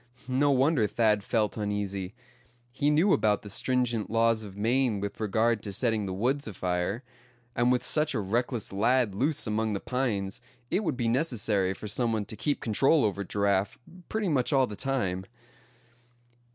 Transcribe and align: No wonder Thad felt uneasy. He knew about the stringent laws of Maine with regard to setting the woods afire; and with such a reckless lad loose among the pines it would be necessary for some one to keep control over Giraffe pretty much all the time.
No 0.27 0.49
wonder 0.49 0.87
Thad 0.87 1.23
felt 1.23 1.57
uneasy. 1.57 2.15
He 2.71 2.89
knew 2.89 3.13
about 3.13 3.43
the 3.43 3.51
stringent 3.51 4.09
laws 4.09 4.43
of 4.43 4.57
Maine 4.57 4.99
with 4.99 5.19
regard 5.19 5.61
to 5.61 5.71
setting 5.71 6.07
the 6.07 6.11
woods 6.13 6.47
afire; 6.47 7.03
and 7.55 7.71
with 7.71 7.83
such 7.83 8.15
a 8.15 8.19
reckless 8.19 8.73
lad 8.73 9.13
loose 9.13 9.45
among 9.45 9.73
the 9.73 9.79
pines 9.79 10.41
it 10.71 10.83
would 10.83 10.97
be 10.97 11.07
necessary 11.07 11.75
for 11.75 11.87
some 11.87 12.11
one 12.13 12.25
to 12.25 12.35
keep 12.35 12.61
control 12.61 13.05
over 13.05 13.23
Giraffe 13.23 13.77
pretty 14.09 14.27
much 14.27 14.51
all 14.51 14.65
the 14.65 14.75
time. 14.75 15.27